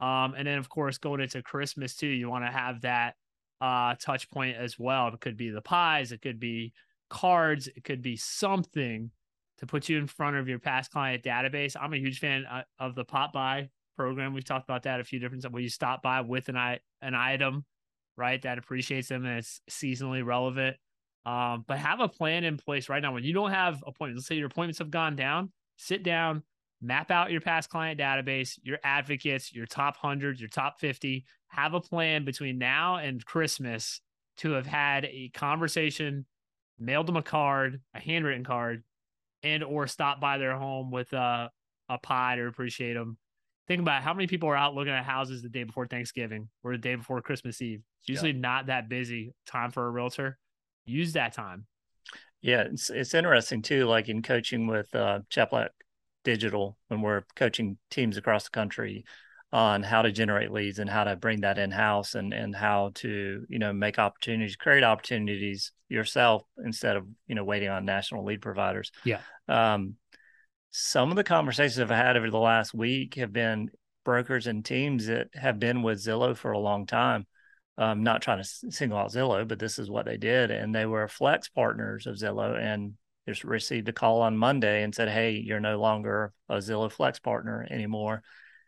[0.00, 3.14] Um, and then of course going into Christmas too, you want to have that
[3.60, 5.08] uh touch point as well.
[5.08, 6.72] It could be the pies, it could be
[7.10, 9.10] cards, it could be something
[9.58, 11.74] to put you in front of your past client database.
[11.80, 14.32] I'm a huge fan uh, of the pop by program.
[14.32, 16.78] We've talked about that a few different times where you stop by with an i
[17.02, 17.64] an item,
[18.16, 18.40] right?
[18.40, 20.76] That appreciates them and it's seasonally relevant.
[21.26, 23.12] Um, but have a plan in place right now.
[23.12, 26.42] When you don't have appointments, let's say your appointments have gone down, sit down,
[26.80, 31.26] map out your past client database, your advocates, your top hundreds, your top 50.
[31.48, 34.00] Have a plan between now and Christmas
[34.38, 36.24] to have had a conversation,
[36.78, 38.84] mailed them a card, a handwritten card,
[39.42, 41.50] and or stop by their home with a,
[41.88, 43.18] a pie to appreciate them.
[43.68, 46.72] Think about how many people are out looking at houses the day before Thanksgiving or
[46.72, 47.82] the day before Christmas Eve.
[48.00, 48.40] It's usually yeah.
[48.40, 50.38] not that busy time for a realtor
[50.88, 51.66] use that time.
[52.40, 53.86] Yeah, it's it's interesting too.
[53.86, 55.68] Like in coaching with uh, Cheplak
[56.24, 59.04] Digital, when we're coaching teams across the country
[59.52, 62.92] on how to generate leads and how to bring that in house and and how
[62.94, 68.24] to you know make opportunities, create opportunities yourself instead of you know waiting on national
[68.24, 68.92] lead providers.
[69.04, 69.20] Yeah.
[69.48, 69.94] Um,
[70.70, 73.70] some of the conversations I've had over the last week have been
[74.04, 77.26] brokers and teams that have been with Zillow for a long time
[77.78, 80.50] um, not trying to single out Zillow, but this is what they did.
[80.50, 82.94] And they were flex partners of Zillow and
[83.26, 87.20] just received a call on Monday and said, Hey, you're no longer a Zillow flex
[87.20, 88.22] partner anymore.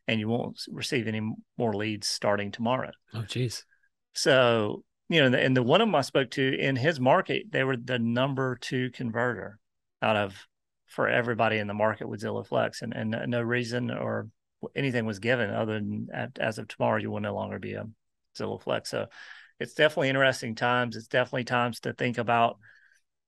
[0.07, 1.21] And you won't receive any
[1.59, 2.93] more leads starting tomorrow.
[3.13, 3.65] Oh, geez.
[4.15, 7.65] So, you know, and the one of them I spoke to in his market, they
[7.65, 9.59] were the number two converter
[10.03, 10.47] out of
[10.91, 14.29] for everybody in the market with Zillow Flex, and and no reason or
[14.75, 17.87] anything was given other than as of tomorrow you will no longer be a
[18.39, 18.91] Zillow Flex.
[18.91, 19.07] So
[19.59, 20.97] it's definitely interesting times.
[20.97, 22.59] It's definitely times to think about,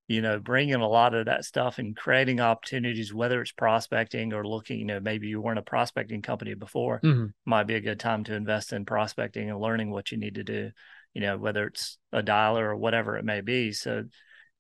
[0.09, 4.47] you know, bringing a lot of that stuff and creating opportunities, whether it's prospecting or
[4.47, 7.27] looking, you know, maybe you weren't a prospecting company before, mm-hmm.
[7.45, 10.45] might be a good time to invest in prospecting and learning what you need to
[10.45, 10.71] do,
[11.15, 13.73] you know, whether it's a dialer or whatever it may be.
[13.73, 14.05] So,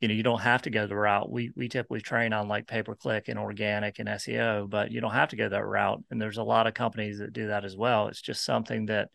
[0.02, 1.30] you know, you don't have to go the route.
[1.30, 5.00] We we typically train on like pay per click and organic and SEO, but you
[5.00, 6.02] don't have to go that route.
[6.10, 8.08] And there's a lot of companies that do that as well.
[8.08, 9.10] It's just something that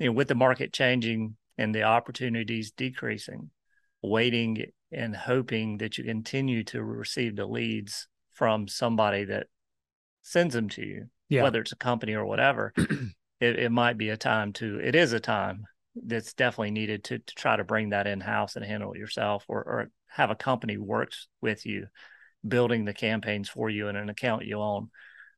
[0.00, 3.50] you know, with the market changing and the opportunities decreasing,
[4.02, 9.46] waiting and hoping that you continue to receive the leads from somebody that
[10.22, 11.44] sends them to you, yeah.
[11.44, 12.72] whether it's a company or whatever,
[13.40, 17.18] it, it might be a time to, it is a time that's definitely needed to,
[17.20, 20.36] to try to bring that in house and handle it yourself or, or have a
[20.36, 21.86] company works with you
[22.46, 24.88] building the campaigns for you in an account you own.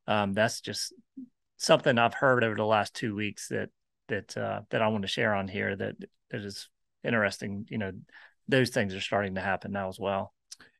[0.07, 0.93] Um, that's just
[1.57, 3.71] something I've heard over the last two weeks that
[4.09, 5.95] that uh, that I want to share on here that
[6.31, 6.69] that is
[7.05, 7.67] interesting.
[7.69, 7.93] You know,
[8.49, 10.35] those things are starting to happen now as well.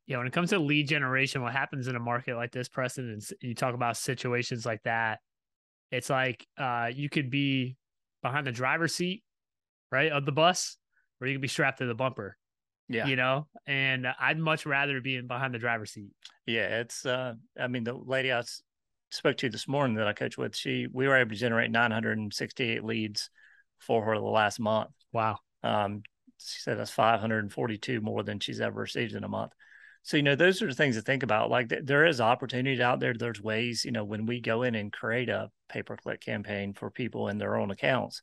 [0.07, 3.11] Yeah, when it comes to lead generation, what happens in a market like this, Preston,
[3.11, 5.21] and you talk about situations like that,
[5.93, 7.77] it's like uh, you could be
[8.23, 9.23] behind the driver's seat,
[9.93, 10.77] right, of the bus,
[11.21, 12.37] or you could be strapped to the bumper.
[12.91, 16.11] Yeah, you know, and I'd much rather be in behind the driver's seat.
[16.47, 17.07] Yeah, it's.
[17.07, 18.43] uh I mean, the lady I
[19.11, 22.85] spoke to this morning that I coach with, she we were able to generate 968
[22.85, 23.31] leads
[23.79, 24.91] for her the last month.
[25.13, 25.39] Wow.
[25.63, 26.03] Um,
[26.39, 29.53] she said that's 542 more than she's ever received in a month.
[30.03, 31.51] So you know those are the things to think about.
[31.51, 33.15] Like th- there is opportunity out there.
[33.15, 33.85] There's ways.
[33.85, 37.29] You know when we go in and create a pay per click campaign for people
[37.29, 38.23] in their own accounts,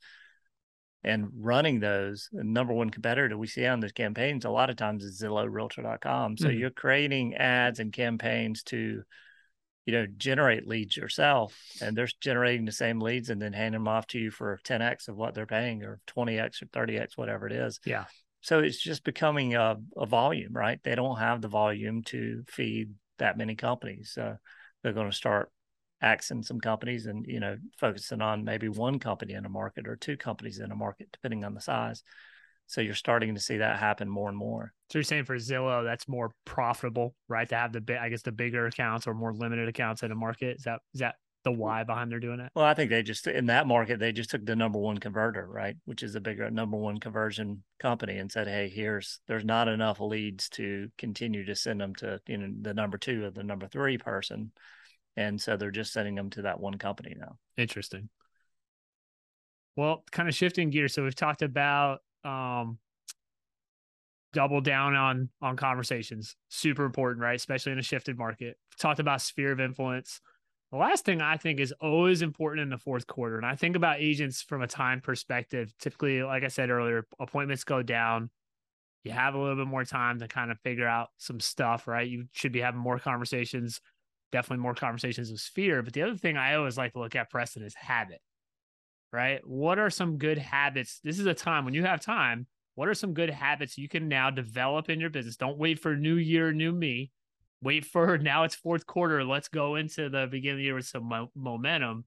[1.03, 5.03] and running those, number one competitor we see on those campaigns a lot of times
[5.03, 6.37] is Zillow Realtor.com.
[6.37, 6.57] So mm-hmm.
[6.57, 9.03] you're creating ads and campaigns to
[9.87, 13.87] you know, generate leads yourself and they're generating the same leads and then handing them
[13.87, 17.53] off to you for 10x of what they're paying or 20x or 30x, whatever it
[17.53, 17.79] is.
[17.85, 18.03] Yeah.
[18.41, 20.77] So it's just becoming a, a volume, right?
[20.83, 24.11] They don't have the volume to feed that many companies.
[24.13, 24.35] So
[24.83, 25.49] they're going to start
[26.01, 29.95] axing some companies and, you know, focusing on maybe one company in a market or
[29.95, 32.03] two companies in a market, depending on the size.
[32.67, 34.73] So you're starting to see that happen more and more.
[34.89, 37.47] So you're saying for Zillow, that's more profitable, right?
[37.49, 40.57] To have the I guess the bigger accounts or more limited accounts in a market.
[40.57, 42.51] Is that is that the why behind they're doing it?
[42.55, 45.47] Well, I think they just in that market they just took the number one converter,
[45.47, 49.69] right, which is a bigger number one conversion company, and said, hey, here's there's not
[49.69, 53.43] enough leads to continue to send them to you know the number two or the
[53.43, 54.51] number three person,
[55.17, 57.37] and so they're just sending them to that one company now.
[57.57, 58.09] Interesting.
[59.75, 60.93] Well, kind of shifting gears.
[60.93, 62.77] So we've talked about um,
[64.33, 66.35] double down on on conversations.
[66.49, 67.35] Super important, right?
[67.35, 68.57] Especially in a shifted market.
[68.71, 70.21] We've talked about sphere of influence.
[70.71, 73.37] The last thing I think is always important in the fourth quarter.
[73.37, 75.73] And I think about agents from a time perspective.
[75.79, 78.29] Typically, like I said earlier, appointments go down.
[79.03, 82.07] You have a little bit more time to kind of figure out some stuff, right?
[82.07, 83.79] You should be having more conversations,
[84.31, 85.81] definitely more conversations with Sphere.
[85.81, 88.21] But the other thing I always like to look at, Preston, is habit,
[89.11, 89.45] right?
[89.45, 90.99] What are some good habits?
[91.03, 92.47] This is a time when you have time.
[92.75, 95.37] What are some good habits you can now develop in your business?
[95.37, 97.11] Don't wait for new year, new me
[97.61, 99.23] wait for now it's fourth quarter.
[99.23, 102.05] Let's go into the beginning of the year with some mo- momentum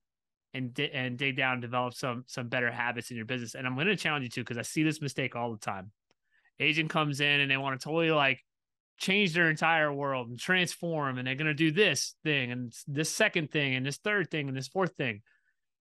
[0.55, 3.55] and di- and dig down and develop some some better habits in your business.
[3.55, 5.91] And I'm going to challenge you too because I see this mistake all the time.
[6.59, 8.41] Agent comes in and they want to totally like
[9.01, 13.11] change their entire world and transform and they're going to do this thing and this
[13.11, 15.23] second thing and this third thing and this fourth thing.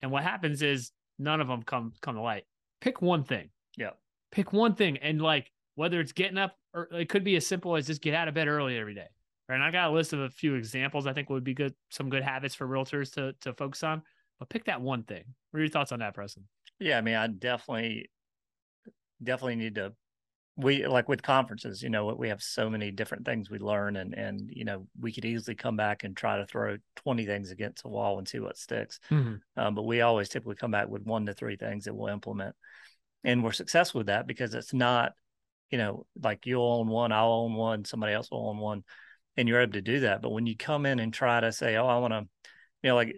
[0.01, 2.43] And what happens is none of them come come to light.
[2.81, 3.49] Pick one thing.
[3.77, 3.91] Yeah.
[4.31, 7.75] Pick one thing and like whether it's getting up or it could be as simple
[7.75, 9.07] as just get out of bed early every day.
[9.49, 11.73] right And I got a list of a few examples I think would be good,
[11.89, 14.01] some good habits for realtors to to focus on.
[14.39, 15.25] But pick that one thing.
[15.51, 16.45] What are your thoughts on that, Preston?
[16.79, 18.09] Yeah, I mean, I definitely,
[19.21, 19.91] definitely need to.
[20.57, 24.13] We like with conferences, you know, we have so many different things we learn, and
[24.13, 27.85] and you know, we could easily come back and try to throw twenty things against
[27.85, 28.99] a wall and see what sticks.
[29.09, 29.35] Mm-hmm.
[29.55, 32.55] Um, but we always typically come back with one to three things that we'll implement,
[33.23, 35.13] and we're successful with that because it's not,
[35.71, 38.83] you know, like you'll own one, I'll own one, somebody else will own one
[39.39, 40.21] and you're able to do that.
[40.21, 42.27] But when you come in and try to say, "Oh, I want to,"
[42.83, 43.15] you know, like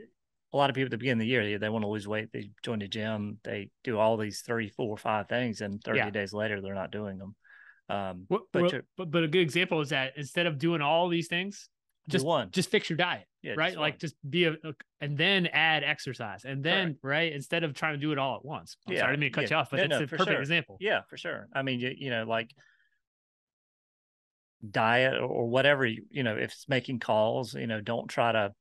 [0.54, 2.08] a lot of people at the beginning of the year, they, they want to lose
[2.08, 2.32] weight.
[2.34, 3.38] They join the gym.
[3.44, 6.10] They do all these three, four, five things, and 30 yeah.
[6.10, 7.36] days later, they're not doing them.
[7.90, 11.70] Um, but, but, but, a good example is that instead of doing all these things,
[12.08, 13.70] just one, just fix your diet, yeah, right?
[13.70, 17.00] Just like just be a, a, and then add exercise, and then Correct.
[17.04, 18.78] right instead of trying to do it all at once.
[18.88, 19.50] I'm yeah, sorry, I didn't mean to cut yeah.
[19.50, 20.40] you off, but it's no, a perfect sure.
[20.40, 20.78] example.
[20.80, 21.48] Yeah, for sure.
[21.54, 22.52] I mean, you, you know, like
[24.70, 28.54] diet or whatever you, you know if it's making calls you know don't try to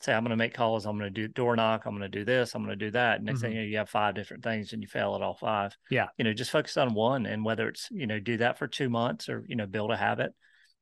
[0.00, 2.18] say i'm going to make calls i'm going to do door knock i'm going to
[2.18, 3.46] do this i'm going to do that next mm-hmm.
[3.46, 5.76] thing you know you have five different things and you fail at all five.
[5.90, 6.08] Yeah.
[6.16, 8.88] You know just focus on one and whether it's you know do that for two
[8.88, 10.32] months or you know build a habit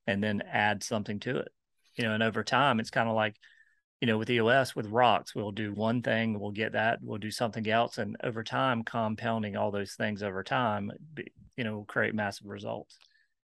[0.06, 1.48] and then add something to it.
[1.96, 3.36] You know and over time it's kind of like
[4.00, 7.30] you know with EOS with rocks we'll do one thing we'll get that we'll do
[7.30, 10.92] something else and over time compounding all those things over time
[11.56, 12.98] you know will create massive results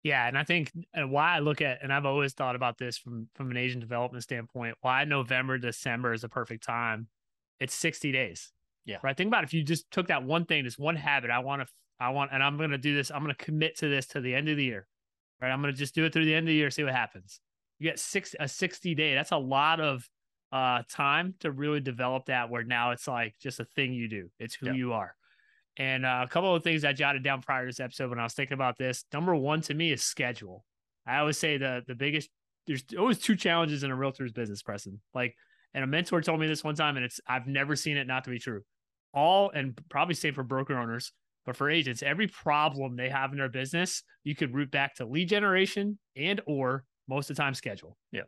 [0.02, 2.96] yeah, and I think and why I look at and I've always thought about this
[2.96, 4.76] from from an Asian development standpoint.
[4.80, 7.08] Why November, December is a perfect time.
[7.58, 8.52] It's 60 days.
[8.84, 8.98] Yeah.
[9.02, 9.16] Right.
[9.16, 9.48] Think about it.
[9.48, 11.30] if you just took that one thing, this one habit.
[11.30, 11.68] I want to
[12.00, 13.10] I want and I'm going to do this.
[13.10, 14.86] I'm going to commit to this to the end of the year.
[15.40, 15.50] Right?
[15.50, 17.40] I'm going to just do it through the end of the year, see what happens.
[17.78, 19.14] You get six a 60 day.
[19.14, 20.08] That's a lot of
[20.50, 24.30] uh time to really develop that where now it's like just a thing you do.
[24.38, 24.72] It's who yeah.
[24.72, 25.14] you are.
[25.78, 28.24] And uh, a couple of things I jotted down prior to this episode when I
[28.24, 29.04] was thinking about this.
[29.12, 30.64] Number one to me is schedule.
[31.06, 32.28] I always say the the biggest
[32.66, 35.00] there's always two challenges in a realtor's business, Preston.
[35.14, 35.34] Like,
[35.72, 38.24] and a mentor told me this one time, and it's I've never seen it not
[38.24, 38.62] to be true.
[39.14, 41.12] All and probably same for broker owners,
[41.46, 45.06] but for agents, every problem they have in their business, you could root back to
[45.06, 47.96] lead generation and or most of the time schedule.
[48.12, 48.22] Yeah.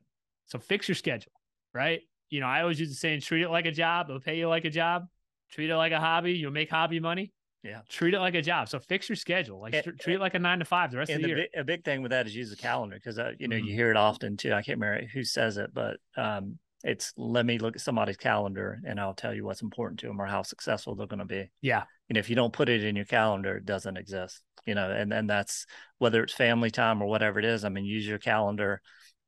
[0.46, 1.32] So fix your schedule,
[1.74, 2.00] right?
[2.30, 4.48] You know, I always use the saying, treat it like a job, it'll pay you
[4.48, 5.06] like a job.
[5.52, 7.32] Treat it like a hobby, you'll make hobby money.
[7.62, 7.80] Yeah.
[7.88, 8.68] Treat it like a job.
[8.68, 9.60] So fix your schedule.
[9.60, 11.46] Like and, treat it like a nine to five the rest of the, the year.
[11.56, 13.66] a big thing with that is use a calendar because uh, you know mm-hmm.
[13.66, 14.52] you hear it often too.
[14.52, 18.80] I can't remember who says it, but um, it's let me look at somebody's calendar
[18.86, 21.50] and I'll tell you what's important to them or how successful they're going to be.
[21.60, 21.84] Yeah.
[22.08, 24.42] And if you don't put it in your calendar, it doesn't exist.
[24.66, 25.66] You know, and and that's
[25.98, 27.64] whether it's family time or whatever it is.
[27.64, 28.80] I mean, use your calendar.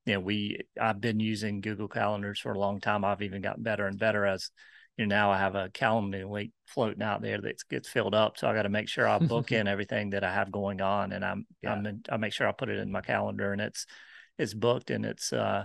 [0.06, 3.04] You know, we I've been using Google calendars for a long time.
[3.04, 4.50] I've even gotten better and better as
[4.96, 8.36] you know, now I have a calendar week floating out there that gets filled up.
[8.36, 11.12] So I got to make sure I book in everything that I have going on,
[11.12, 11.72] and I'm yeah.
[11.72, 13.86] I'm in, I make sure I put it in my calendar, and it's
[14.38, 15.64] it's booked, and it's uh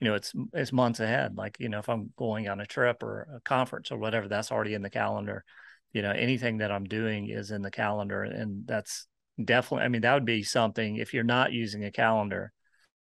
[0.00, 1.36] you know it's it's months ahead.
[1.36, 4.52] Like you know if I'm going on a trip or a conference or whatever, that's
[4.52, 5.44] already in the calendar.
[5.92, 9.08] You know anything that I'm doing is in the calendar, and that's
[9.42, 9.86] definitely.
[9.86, 12.52] I mean that would be something if you're not using a calendar,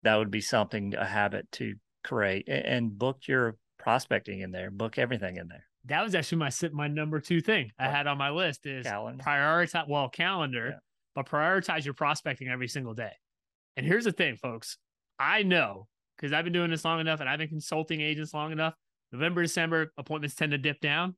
[0.02, 4.98] that would be something a habit to create and book your prospecting in there, book
[4.98, 5.65] everything in there.
[5.86, 9.24] That was actually my my number two thing I had on my list is calendar.
[9.24, 10.80] prioritize well calendar, yeah.
[11.15, 13.12] but prioritize your prospecting every single day.
[13.76, 14.78] And here's the thing, folks.
[15.20, 18.52] I know because I've been doing this long enough and I've been consulting agents long
[18.52, 18.76] enough.
[19.12, 21.15] November, December appointments tend to dip down.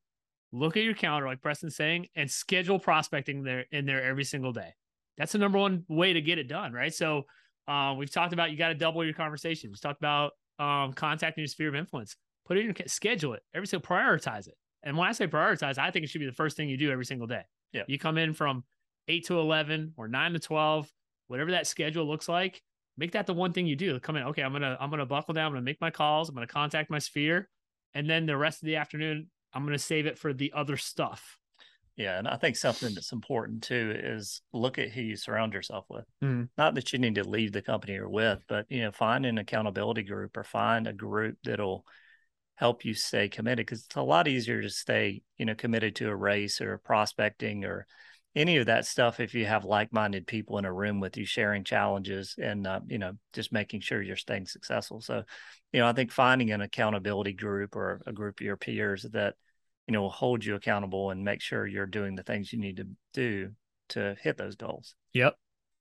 [0.52, 4.54] Look at your calendar, like Preston's saying, and schedule prospecting there in there every single
[4.54, 4.74] day.
[5.18, 6.94] That's the number one way to get it done, right?
[6.94, 7.24] So
[7.68, 9.72] uh, we've talked about you got to double your conversations.
[9.72, 13.68] We talked about um, contacting your sphere of influence put it in schedule it every
[13.68, 14.56] single prioritize it.
[14.84, 16.92] And when I say prioritize, I think it should be the first thing you do
[16.92, 17.44] every single day.
[17.72, 17.84] Yeah.
[17.88, 18.64] You come in from
[19.08, 20.92] eight to 11 or nine to 12,
[21.28, 22.62] whatever that schedule looks like,
[22.98, 24.00] make that the one thing you do.
[24.00, 24.24] Come in.
[24.24, 24.44] Okay.
[24.44, 25.48] I'm going to, I'm going to buckle down.
[25.48, 26.30] I'm going to make my calls.
[26.30, 27.50] I'm going to contact my sphere
[27.94, 30.78] and then the rest of the afternoon I'm going to save it for the other
[30.78, 31.38] stuff.
[31.96, 35.86] Yeah, and I think something that's important too is look at who you surround yourself
[35.90, 36.06] with.
[36.24, 36.50] Mhm.
[36.58, 39.38] Not that you need to leave the company you're with, but you know, find an
[39.38, 41.86] accountability group or find a group that'll
[42.56, 46.10] help you stay committed because it's a lot easier to stay, you know, committed to
[46.10, 47.88] a race or prospecting or
[48.36, 51.64] any of that stuff if you have like-minded people in a room with you sharing
[51.64, 55.02] challenges and uh, you know just making sure you're staying successful.
[55.02, 55.24] So
[55.72, 59.36] you know i think finding an accountability group or a group of your peers that
[59.88, 62.78] you know will hold you accountable and make sure you're doing the things you need
[62.78, 63.52] to do
[63.90, 64.96] to hit those goals.
[65.14, 65.36] Yep,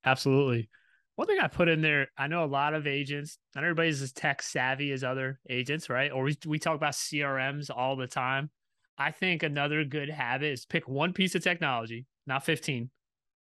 [0.05, 0.69] absolutely.
[1.17, 4.13] One thing I put in there, I know a lot of agents, not everybody's as
[4.13, 6.11] tech savvy as other agents, right?
[6.11, 8.51] Or we, we talk about CRMs all the time.
[8.97, 12.91] I think another good habit is pick one piece of technology, not 15.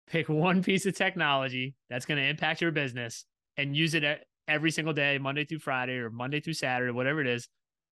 [0.09, 3.25] Pick one piece of technology that's going to impact your business
[3.57, 4.05] and use it
[4.47, 7.49] every single day, Monday through Friday or Monday through Saturday, whatever it is,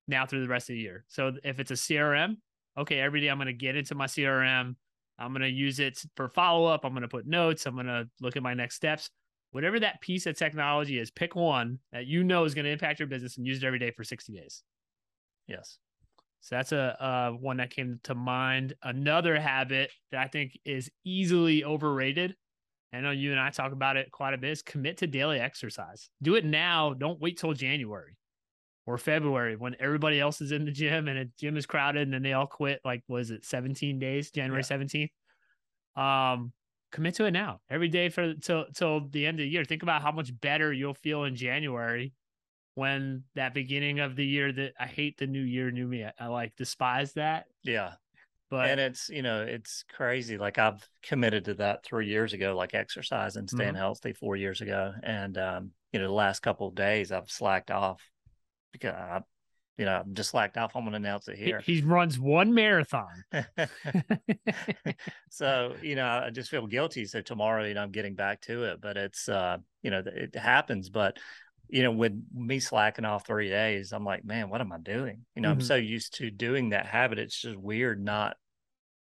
[0.07, 1.03] now through the rest of the year.
[1.09, 2.37] So if it's a CRM,
[2.77, 4.75] okay, every day I'm going to get into my CRM.
[5.17, 6.85] I'm going to use it for follow up.
[6.85, 7.65] I'm going to put notes.
[7.65, 9.09] I'm going to look at my next steps.
[9.55, 12.99] Whatever that piece of technology is, pick one that you know is going to impact
[12.99, 14.63] your business and use it every day for 60 days.
[15.47, 15.79] yes
[16.41, 18.73] So that's a uh, one that came to mind.
[18.83, 22.35] Another habit that I think is easily overrated.
[22.91, 24.49] I know you and I talk about it quite a bit.
[24.49, 26.09] Is commit to daily exercise.
[26.21, 26.93] Do it now.
[26.93, 28.17] Don't wait till January
[28.85, 32.13] or February when everybody else is in the gym and a gym is crowded and
[32.13, 32.81] then they all quit.
[32.83, 34.77] Like was it 17 days, January Yeah.
[34.77, 35.11] 17th?
[35.95, 36.51] Um,
[36.95, 37.59] commit to it now.
[37.69, 39.65] Every day for till till the end of the year.
[39.65, 42.13] Think about how much better you'll feel in January
[42.75, 46.03] when that beginning of the year that I hate the new year, new me.
[46.05, 47.45] I, I like despise that.
[47.63, 47.93] yeah
[48.49, 52.55] But and it's you know it's crazy like i've committed to that three years ago
[52.55, 56.67] like exercise and staying healthy four years ago and um you know the last couple
[56.67, 58.01] of days i've slacked off
[58.71, 59.21] because i
[59.77, 62.53] you know i'm just slacked off i'm going to announce it here he runs one
[62.53, 63.23] marathon.
[65.29, 68.63] so you know i just feel guilty so tomorrow you know i'm getting back to
[68.63, 71.17] it but it's uh you know it happens but
[71.67, 75.25] you know with me slacking off three days i'm like man what am i doing
[75.35, 75.63] you know i'm Mhm.
[75.63, 78.37] so used to doing that habit it's just weird not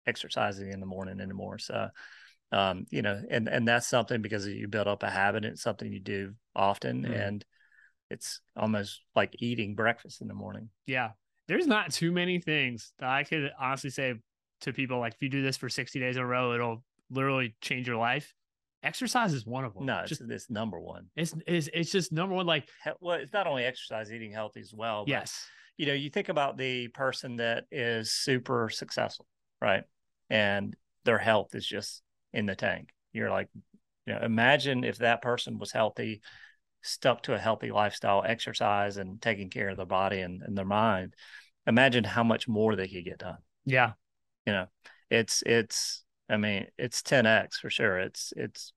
[0.08, 1.88] exercising in the morning anymore so
[2.52, 5.92] um you know and and that's something because you build up a habit it's something
[5.92, 7.14] you do often Mhm.
[7.14, 7.46] and
[8.14, 11.10] it's almost like eating breakfast in the morning yeah.
[11.48, 14.14] There's not too many things that I could honestly say
[14.62, 17.56] to people like if you do this for 60 days in a row, it'll literally
[17.62, 18.34] change your life.
[18.82, 19.86] Exercise is one of them.
[19.86, 22.46] no it's, just it's number one it's, it's it's just number one.
[22.46, 22.68] Like
[23.02, 25.46] well it's not only exercise eating healthy as well but yes,
[25.78, 29.26] you know, you think about the person that is super successful,
[29.62, 29.84] right?
[30.30, 32.90] And their health is just in the tank.
[33.12, 33.50] You're like,
[34.06, 36.22] you know, imagine if that person was healthy,
[36.84, 40.66] stuck to a healthy lifestyle, exercise and taking care of their body and, and their
[40.66, 41.16] mind.
[41.66, 43.38] Imagine how much more they could get done.
[43.66, 43.94] yeah,
[44.46, 44.66] You know,
[45.10, 48.00] it's it's I mean, it's 10x for sure.
[48.00, 48.74] It's it's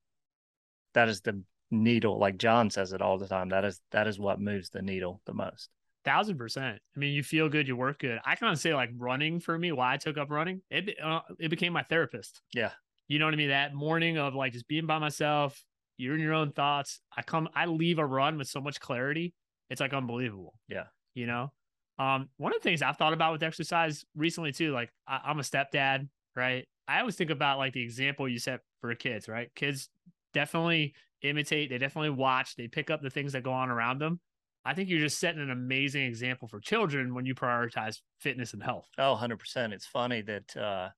[0.94, 3.50] that is the needle, like John says it all the time.
[3.50, 5.68] That is that is what moves the needle the most.
[6.04, 6.78] thousand percent.
[6.94, 8.20] I mean, you feel good, you work good.
[8.24, 9.72] I can't say like running for me.
[9.72, 12.40] Why I took up running, it uh, it became my therapist.
[12.54, 12.70] Yeah.
[13.08, 13.48] You know what I mean?
[13.50, 15.60] That morning of like just being by myself,
[15.96, 17.00] you're in your own thoughts.
[17.16, 19.34] I come, I leave a run with so much clarity.
[19.70, 20.58] It's like unbelievable.
[20.68, 20.84] Yeah.
[21.14, 21.52] You know,
[21.98, 25.38] um, one of the things I've thought about with exercise recently too, like I, I'm
[25.38, 26.66] a stepdad, right?
[26.86, 29.50] I always think about like the example you set for kids, right?
[29.54, 29.88] Kids
[30.34, 34.20] definitely imitate, they definitely watch, they pick up the things that go on around them.
[34.64, 38.62] I think you're just setting an amazing example for children when you prioritize fitness and
[38.62, 38.88] health.
[38.98, 39.72] Oh, 100%.
[39.72, 40.88] It's funny that, uh,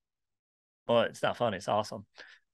[0.87, 1.57] well, it's not funny.
[1.57, 2.05] It's awesome.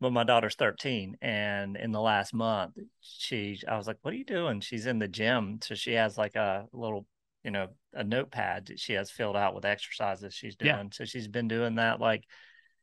[0.01, 1.17] But my daughter's 13.
[1.21, 4.60] And in the last month, she, I was like, what are you doing?
[4.60, 5.60] She's in the gym.
[5.63, 7.05] So she has like a little,
[7.43, 10.75] you know, a notepad that she has filled out with exercises she's doing.
[10.75, 10.84] Yeah.
[10.91, 12.01] So she's been doing that.
[12.01, 12.23] Like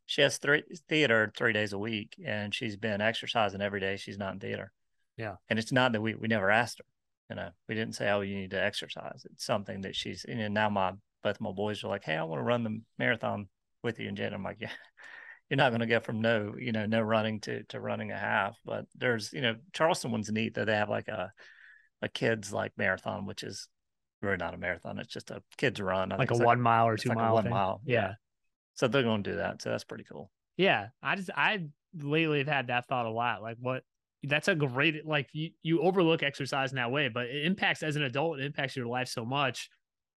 [0.06, 3.96] she has three theater three days a week and she's been exercising every day.
[3.96, 4.72] She's not in theater.
[5.16, 5.36] Yeah.
[5.48, 6.84] And it's not that we, we never asked her,
[7.28, 9.26] you know, we didn't say, oh, you need to exercise.
[9.30, 10.92] It's something that she's, and now my,
[11.22, 13.48] both my boys are like, hey, I want to run the marathon
[13.82, 14.34] with you and Jen.
[14.34, 14.70] I'm like, yeah,
[15.50, 18.18] you're not going to go from no, you know, no running to to running a
[18.18, 18.56] half.
[18.64, 21.32] But there's, you know, Charleston one's neat that they have like a
[22.00, 23.68] a kids like marathon, which is
[24.22, 24.98] really not a marathon.
[24.98, 26.12] It's just a kids run.
[26.12, 27.52] I Like a one mile or two like mile one thing.
[27.52, 27.94] mile, Yeah.
[28.00, 28.12] yeah.
[28.74, 29.60] So they're going to do that.
[29.62, 30.30] So that's pretty cool.
[30.56, 30.88] Yeah.
[31.02, 33.42] I just, I lately have had that thought a lot.
[33.42, 33.82] Like, what,
[34.22, 37.96] that's a great, like, you, you overlook exercise in that way, but it impacts as
[37.96, 39.68] an adult, it impacts your life so much.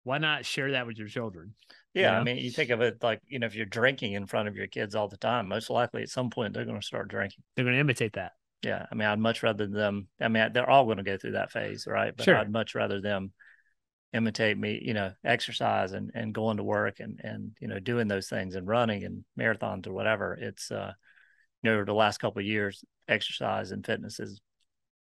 [0.05, 1.55] Why not share that with your children?
[1.95, 2.20] Yeah, Yeah.
[2.20, 4.57] I mean, you think of it like you know, if you're drinking in front of
[4.57, 7.43] your kids all the time, most likely at some point they're going to start drinking.
[7.57, 8.32] They're going to imitate that.
[8.62, 10.07] Yeah, I mean, I'd much rather them.
[10.20, 12.16] I mean, they're all going to go through that phase, right?
[12.16, 12.36] But Sure.
[12.36, 13.32] I'd much rather them
[14.12, 18.07] imitate me, you know, exercise and, and going to work and, and, you know, doing
[18.07, 20.38] those things and running and marathons or whatever.
[20.40, 20.93] It's, uh,
[21.62, 24.40] you know, the last couple of years, exercise and fitness has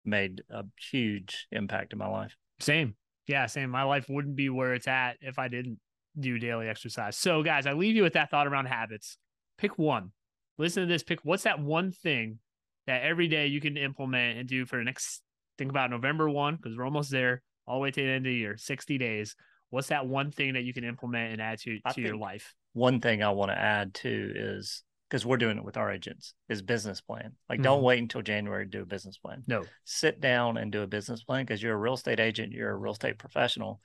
[0.05, 2.35] made a huge impact in my life.
[2.59, 2.95] Same.
[3.25, 3.71] Yeah, same.
[3.71, 5.79] My life wouldn't be where it's at if I didn't
[6.19, 7.17] do daily exercise.
[7.17, 9.17] So, guys, I leave you with that thought around habits.
[9.57, 10.11] Pick one.
[10.57, 11.03] Listen to this.
[11.03, 12.39] Pick what's that one thing
[12.87, 15.21] that every day you can implement and do for the next,
[15.57, 18.31] think about November 1, because we're almost there, all the way to the end of
[18.31, 19.35] the year, 60 days.
[19.69, 22.55] What's that one thing that you can implement and add to, to your life?
[22.73, 26.33] One thing I want to add too is because we're doing it with our agents
[26.47, 27.33] is business plan.
[27.49, 27.63] Like, mm-hmm.
[27.63, 29.43] don't wait until January to do a business plan.
[29.47, 32.71] No, sit down and do a business plan because you're a real estate agent, you're
[32.71, 33.81] a real estate professional,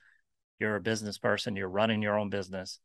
[0.59, 2.79] you're a business person, you're running your own business.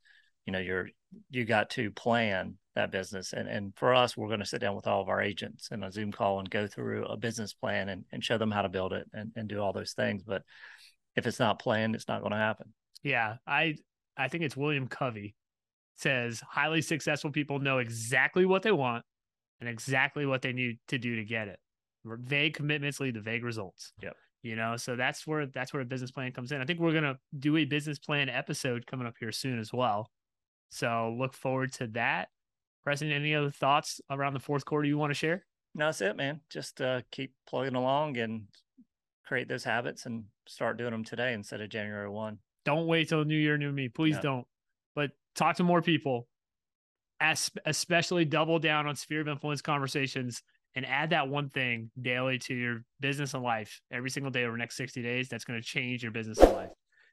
[0.47, 0.89] You know, you're
[1.31, 3.33] you got to plan that business.
[3.33, 5.83] And and for us, we're going to sit down with all of our agents in
[5.83, 8.69] a Zoom call and go through a business plan and, and show them how to
[8.69, 10.23] build it and, and do all those things.
[10.23, 10.43] But
[11.17, 12.73] if it's not planned, it's not going to happen.
[13.03, 13.77] Yeah, I
[14.17, 15.35] I think it's William Covey
[15.97, 19.05] says highly successful people know exactly what they want
[19.61, 21.59] and exactly what they need to do to get it.
[22.05, 23.93] Vague commitments lead to vague results.
[24.03, 24.17] Yep.
[24.43, 26.61] You know, so that's where that's where a business plan comes in.
[26.61, 30.11] I think we're gonna do a business plan episode coming up here soon as well.
[30.71, 32.29] So look forward to that.
[32.85, 35.45] Preston, any other thoughts around the fourth quarter you want to share?
[35.75, 36.41] No, that's it, man.
[36.51, 38.45] Just uh, keep plugging along and
[39.27, 42.39] create those habits and start doing them today instead of January 1.
[42.65, 43.89] Don't wait till New Year, New Me.
[43.89, 44.47] Please don't.
[44.95, 46.29] But talk to more people,
[47.21, 50.43] as, especially double down on sphere of influence conversations
[50.75, 54.53] and add that one thing daily to your business and life every single day over
[54.53, 55.29] the next 60 days.
[55.29, 56.71] That's going to change your business and life.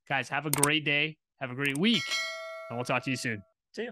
[0.08, 1.18] Guys, have a great day.
[1.42, 2.04] Have a great week.
[2.70, 3.42] And we'll talk to you soon.
[3.74, 3.92] See you.